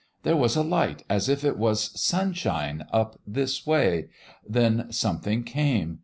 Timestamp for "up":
2.91-3.19